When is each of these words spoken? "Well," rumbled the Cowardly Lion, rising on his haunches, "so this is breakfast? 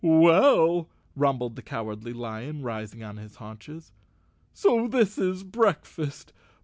"Well," 0.03 0.89
rumbled 1.15 1.55
the 1.55 1.61
Cowardly 1.61 2.11
Lion, 2.11 2.63
rising 2.63 3.03
on 3.03 3.17
his 3.17 3.35
haunches, 3.35 3.91
"so 4.51 4.87
this 4.87 5.19
is 5.19 5.43
breakfast? 5.43 6.33